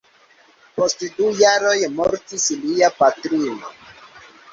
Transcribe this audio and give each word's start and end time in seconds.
Post 0.77 1.03
du 1.17 1.27
jaroj 1.41 1.73
mortis 1.97 2.47
lia 2.63 2.89
patrino. 3.03 3.71